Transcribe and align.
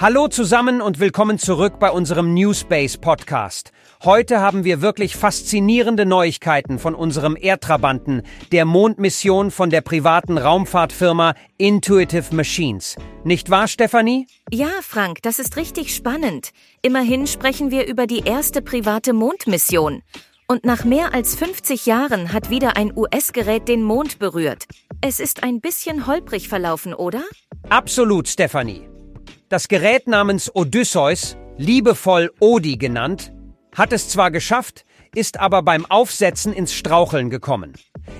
Hallo 0.00 0.28
zusammen 0.28 0.80
und 0.80 1.00
willkommen 1.00 1.40
zurück 1.40 1.80
bei 1.80 1.90
unserem 1.90 2.32
Newspace 2.32 2.98
Podcast. 2.98 3.72
Heute 4.04 4.40
haben 4.40 4.62
wir 4.62 4.80
wirklich 4.80 5.16
faszinierende 5.16 6.06
Neuigkeiten 6.06 6.78
von 6.78 6.94
unserem 6.94 7.36
Erdtrabanten, 7.36 8.22
der 8.52 8.64
Mondmission 8.64 9.50
von 9.50 9.70
der 9.70 9.80
privaten 9.80 10.38
Raumfahrtfirma 10.38 11.34
Intuitive 11.56 12.32
Machines. 12.32 12.94
Nicht 13.24 13.50
wahr, 13.50 13.66
Stefanie? 13.66 14.28
Ja, 14.52 14.70
Frank, 14.82 15.18
das 15.22 15.40
ist 15.40 15.56
richtig 15.56 15.92
spannend. 15.92 16.52
Immerhin 16.80 17.26
sprechen 17.26 17.72
wir 17.72 17.88
über 17.88 18.06
die 18.06 18.20
erste 18.20 18.62
private 18.62 19.12
Mondmission. 19.12 20.02
Und 20.46 20.64
nach 20.64 20.84
mehr 20.84 21.12
als 21.12 21.34
50 21.34 21.86
Jahren 21.86 22.32
hat 22.32 22.50
wieder 22.50 22.76
ein 22.76 22.96
US-Gerät 22.96 23.66
den 23.66 23.82
Mond 23.82 24.20
berührt. 24.20 24.66
Es 25.00 25.18
ist 25.18 25.42
ein 25.42 25.60
bisschen 25.60 26.06
holprig 26.06 26.48
verlaufen, 26.48 26.94
oder? 26.94 27.24
Absolut, 27.68 28.28
Stefanie. 28.28 28.88
Das 29.48 29.68
Gerät 29.68 30.06
namens 30.06 30.54
Odysseus, 30.54 31.34
liebevoll 31.56 32.30
Odi 32.38 32.76
genannt, 32.76 33.32
hat 33.74 33.94
es 33.94 34.10
zwar 34.10 34.30
geschafft, 34.30 34.84
ist 35.14 35.40
aber 35.40 35.62
beim 35.62 35.86
Aufsetzen 35.86 36.52
ins 36.52 36.74
Straucheln 36.74 37.30
gekommen. 37.30 37.72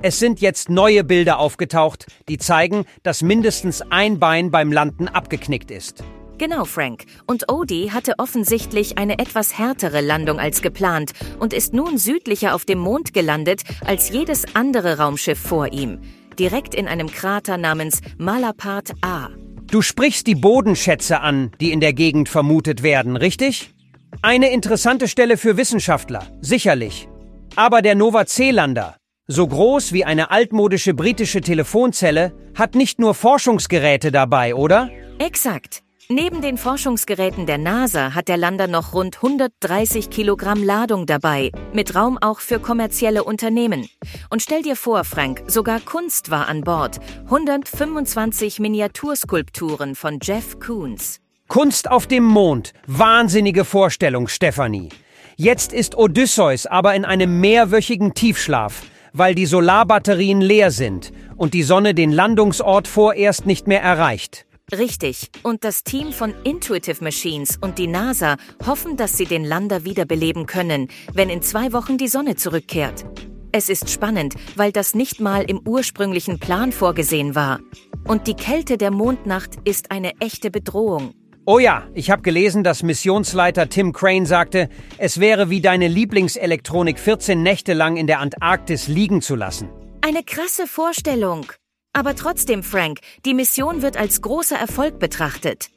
Es 0.00 0.18
sind 0.18 0.40
jetzt 0.40 0.70
neue 0.70 1.04
Bilder 1.04 1.38
aufgetaucht, 1.38 2.06
die 2.30 2.38
zeigen, 2.38 2.86
dass 3.02 3.20
mindestens 3.20 3.82
ein 3.82 4.18
Bein 4.18 4.50
beim 4.50 4.72
Landen 4.72 5.08
abgeknickt 5.08 5.70
ist. 5.70 6.02
Genau, 6.38 6.64
Frank. 6.64 7.04
Und 7.26 7.52
Odie 7.52 7.90
hatte 7.90 8.14
offensichtlich 8.16 8.96
eine 8.96 9.18
etwas 9.18 9.58
härtere 9.58 10.00
Landung 10.00 10.40
als 10.40 10.62
geplant 10.62 11.12
und 11.38 11.52
ist 11.52 11.74
nun 11.74 11.98
südlicher 11.98 12.54
auf 12.54 12.64
dem 12.64 12.78
Mond 12.78 13.12
gelandet 13.12 13.60
als 13.84 14.08
jedes 14.08 14.54
andere 14.54 14.96
Raumschiff 14.96 15.38
vor 15.38 15.70
ihm. 15.70 16.00
Direkt 16.38 16.74
in 16.74 16.88
einem 16.88 17.08
Krater 17.08 17.58
namens 17.58 18.00
Malapart 18.16 18.92
A. 19.02 19.28
Du 19.70 19.82
sprichst 19.82 20.26
die 20.26 20.34
Bodenschätze 20.34 21.20
an, 21.20 21.52
die 21.60 21.70
in 21.70 21.78
der 21.78 21.92
Gegend 21.92 22.28
vermutet 22.28 22.82
werden, 22.82 23.16
richtig? 23.16 23.72
Eine 24.20 24.50
interessante 24.50 25.06
Stelle 25.06 25.36
für 25.36 25.56
Wissenschaftler, 25.56 26.26
sicherlich. 26.40 27.08
Aber 27.54 27.80
der 27.80 27.94
Nova 27.94 28.26
Zeelander, 28.26 28.96
so 29.28 29.46
groß 29.46 29.92
wie 29.92 30.04
eine 30.04 30.32
altmodische 30.32 30.92
britische 30.92 31.40
Telefonzelle, 31.40 32.32
hat 32.56 32.74
nicht 32.74 32.98
nur 32.98 33.14
Forschungsgeräte 33.14 34.10
dabei, 34.10 34.56
oder? 34.56 34.90
Exakt. 35.20 35.84
Neben 36.12 36.42
den 36.42 36.58
Forschungsgeräten 36.58 37.46
der 37.46 37.56
NASA 37.56 38.16
hat 38.16 38.26
der 38.26 38.36
Lander 38.36 38.66
noch 38.66 38.94
rund 38.94 39.18
130 39.18 40.10
Kilogramm 40.10 40.64
Ladung 40.64 41.06
dabei, 41.06 41.52
mit 41.72 41.94
Raum 41.94 42.18
auch 42.20 42.40
für 42.40 42.58
kommerzielle 42.58 43.22
Unternehmen. 43.22 43.88
Und 44.28 44.42
stell 44.42 44.62
dir 44.62 44.74
vor, 44.74 45.04
Frank, 45.04 45.44
sogar 45.46 45.78
Kunst 45.78 46.32
war 46.32 46.48
an 46.48 46.62
Bord. 46.62 46.98
125 47.26 48.58
Miniaturskulpturen 48.58 49.94
von 49.94 50.18
Jeff 50.20 50.58
Koons. 50.58 51.20
Kunst 51.46 51.88
auf 51.88 52.08
dem 52.08 52.24
Mond. 52.24 52.72
Wahnsinnige 52.88 53.64
Vorstellung, 53.64 54.26
Stefanie. 54.26 54.88
Jetzt 55.36 55.72
ist 55.72 55.96
Odysseus 55.96 56.66
aber 56.66 56.96
in 56.96 57.04
einem 57.04 57.38
mehrwöchigen 57.38 58.14
Tiefschlaf, 58.14 58.82
weil 59.12 59.36
die 59.36 59.46
Solarbatterien 59.46 60.40
leer 60.40 60.72
sind 60.72 61.12
und 61.36 61.54
die 61.54 61.62
Sonne 61.62 61.94
den 61.94 62.10
Landungsort 62.10 62.88
vorerst 62.88 63.46
nicht 63.46 63.68
mehr 63.68 63.80
erreicht. 63.80 64.44
Richtig. 64.72 65.30
Und 65.42 65.64
das 65.64 65.82
Team 65.82 66.12
von 66.12 66.34
Intuitive 66.44 67.02
Machines 67.02 67.58
und 67.60 67.78
die 67.78 67.86
NASA 67.86 68.36
hoffen, 68.66 68.96
dass 68.96 69.16
sie 69.16 69.26
den 69.26 69.44
Lander 69.44 69.84
wiederbeleben 69.84 70.46
können, 70.46 70.88
wenn 71.12 71.28
in 71.28 71.42
zwei 71.42 71.72
Wochen 71.72 71.98
die 71.98 72.08
Sonne 72.08 72.36
zurückkehrt. 72.36 73.04
Es 73.52 73.68
ist 73.68 73.90
spannend, 73.90 74.34
weil 74.54 74.70
das 74.70 74.94
nicht 74.94 75.20
mal 75.20 75.42
im 75.42 75.60
ursprünglichen 75.66 76.38
Plan 76.38 76.70
vorgesehen 76.70 77.34
war. 77.34 77.58
Und 78.06 78.28
die 78.28 78.34
Kälte 78.34 78.78
der 78.78 78.92
Mondnacht 78.92 79.56
ist 79.64 79.90
eine 79.90 80.12
echte 80.20 80.50
Bedrohung. 80.52 81.14
Oh 81.46 81.58
ja, 81.58 81.88
ich 81.94 82.10
habe 82.10 82.22
gelesen, 82.22 82.62
dass 82.62 82.84
Missionsleiter 82.84 83.68
Tim 83.68 83.92
Crane 83.92 84.24
sagte, 84.24 84.68
es 84.98 85.18
wäre 85.18 85.50
wie 85.50 85.60
deine 85.60 85.88
Lieblingselektronik 85.88 87.00
14 87.00 87.42
Nächte 87.42 87.72
lang 87.72 87.96
in 87.96 88.06
der 88.06 88.20
Antarktis 88.20 88.86
liegen 88.86 89.20
zu 89.20 89.34
lassen. 89.34 89.68
Eine 90.02 90.22
krasse 90.22 90.68
Vorstellung. 90.68 91.46
Aber 91.92 92.14
trotzdem, 92.14 92.62
Frank, 92.62 93.00
die 93.24 93.34
Mission 93.34 93.82
wird 93.82 93.96
als 93.96 94.22
großer 94.22 94.56
Erfolg 94.56 94.98
betrachtet. 94.98 95.68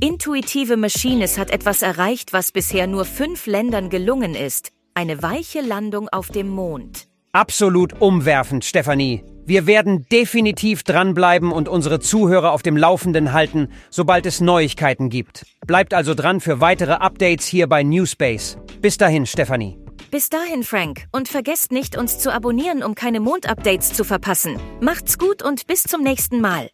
Intuitive 0.00 0.76
Machines 0.76 1.38
hat 1.38 1.50
etwas 1.50 1.82
erreicht, 1.82 2.32
was 2.32 2.52
bisher 2.52 2.86
nur 2.86 3.04
fünf 3.04 3.46
Ländern 3.46 3.90
gelungen 3.90 4.34
ist. 4.34 4.70
Eine 4.94 5.22
weiche 5.22 5.60
Landung 5.60 6.08
auf 6.08 6.28
dem 6.28 6.48
Mond. 6.48 7.08
Absolut 7.32 8.00
umwerfend, 8.00 8.64
Stefanie. 8.64 9.22
Wir 9.44 9.66
werden 9.66 10.06
definitiv 10.10 10.82
dranbleiben 10.82 11.52
und 11.52 11.68
unsere 11.68 12.00
Zuhörer 12.00 12.52
auf 12.52 12.62
dem 12.62 12.76
Laufenden 12.76 13.32
halten, 13.32 13.68
sobald 13.90 14.26
es 14.26 14.40
Neuigkeiten 14.40 15.08
gibt. 15.08 15.46
Bleibt 15.66 15.94
also 15.94 16.14
dran 16.14 16.40
für 16.40 16.60
weitere 16.60 16.92
Updates 16.92 17.46
hier 17.46 17.66
bei 17.66 17.82
Newspace. 17.82 18.58
Bis 18.80 18.98
dahin, 18.98 19.26
Stefanie. 19.26 19.78
Bis 20.10 20.30
dahin, 20.30 20.64
Frank. 20.64 21.04
Und 21.12 21.28
vergesst 21.28 21.70
nicht, 21.70 21.94
uns 21.96 22.18
zu 22.18 22.32
abonnieren, 22.32 22.82
um 22.82 22.94
keine 22.94 23.20
Mondupdates 23.20 23.92
zu 23.92 24.04
verpassen. 24.04 24.58
Macht's 24.80 25.18
gut 25.18 25.42
und 25.42 25.66
bis 25.66 25.82
zum 25.82 26.02
nächsten 26.02 26.40
Mal. 26.40 26.70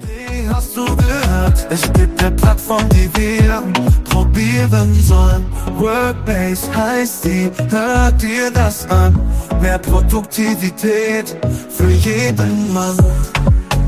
Wie 0.00 0.48
hast 0.48 0.76
du 0.76 0.84
gehört? 0.84 1.66
Es 1.70 1.82
gibt 1.92 2.20
eine 2.20 2.34
Plattform, 2.34 2.82
die 2.90 3.08
wir 3.16 3.62
probieren 4.10 4.92
sollen. 4.94 5.46
Workbase 5.76 6.74
heißt 6.74 7.24
die, 7.24 7.48
hört 7.70 8.20
dir 8.20 8.50
das 8.50 8.90
an. 8.90 9.16
Mehr 9.62 9.78
Produktivität 9.78 11.36
für 11.70 11.90
jeden 11.90 12.74
Mann. 12.74 12.98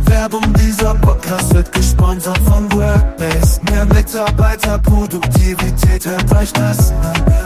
Werbung 0.04 0.44
dieser 0.54 0.94
Podcast 0.94 1.52
wird 1.54 1.72
gesponsert 1.72 2.38
von 2.38 2.72
Workbase. 2.72 3.60
Mehr 3.70 3.84
Mitarbeiterproduktivität, 3.86 6.06
hört 6.06 6.32
euch 6.32 6.52
das 6.52 6.92
an. 6.92 7.40